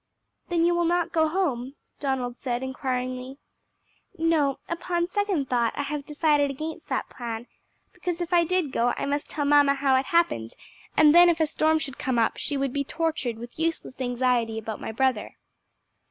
[0.49, 3.37] "Then you will not go home?" Donald said, inquiringly.
[4.17, 7.45] "No; upon second thought I have decided against that plan,
[7.93, 10.55] because if I did go I must tell mamma how it happened,
[10.97, 14.57] and then if a storm should come up she would be tortured with useless anxiety
[14.57, 15.37] about my brother."